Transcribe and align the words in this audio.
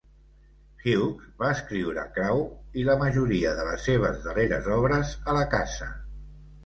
Hughes 0.83 1.27
va 1.41 1.51
escriure 1.57 2.05
"Crow" 2.15 2.41
i 2.83 2.87
la 2.87 2.97
majoria 3.03 3.53
de 3.59 3.67
les 3.71 3.85
seves 3.91 4.25
darreres 4.27 4.71
obres 4.79 5.13
a 5.27 5.37
la 5.41 5.45
casa. 5.57 5.91